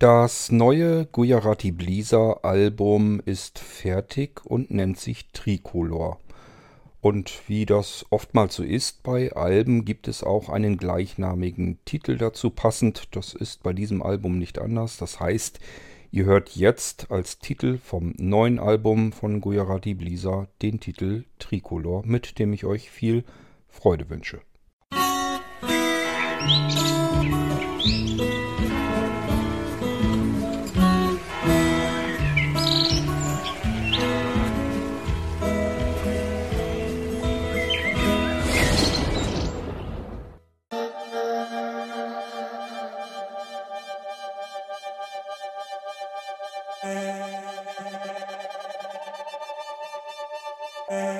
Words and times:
Das 0.00 0.50
neue 0.50 1.04
Gujarati 1.04 1.72
Bliza 1.72 2.40
Album 2.42 3.20
ist 3.26 3.58
fertig 3.58 4.40
und 4.46 4.70
nennt 4.70 4.98
sich 4.98 5.28
Tricolor. 5.34 6.18
Und 7.02 7.30
wie 7.48 7.66
das 7.66 8.06
oftmals 8.08 8.54
so 8.54 8.62
ist 8.62 9.02
bei 9.02 9.30
Alben, 9.34 9.84
gibt 9.84 10.08
es 10.08 10.24
auch 10.24 10.48
einen 10.48 10.78
gleichnamigen 10.78 11.84
Titel 11.84 12.16
dazu 12.16 12.48
passend. 12.48 13.14
Das 13.14 13.34
ist 13.34 13.62
bei 13.62 13.74
diesem 13.74 14.00
Album 14.00 14.38
nicht 14.38 14.58
anders. 14.58 14.96
Das 14.96 15.20
heißt, 15.20 15.60
ihr 16.10 16.24
hört 16.24 16.56
jetzt 16.56 17.10
als 17.10 17.38
Titel 17.38 17.76
vom 17.76 18.14
neuen 18.16 18.58
Album 18.58 19.12
von 19.12 19.42
Gujarati 19.42 19.92
Bliza 19.92 20.48
den 20.62 20.80
Titel 20.80 21.24
Tricolor, 21.38 22.06
mit 22.06 22.38
dem 22.38 22.54
ich 22.54 22.64
euch 22.64 22.90
viel 22.90 23.22
Freude 23.68 24.08
wünsche. 24.08 24.40
Musik 26.40 28.39
Thank 46.82 47.24
you. 50.90 51.19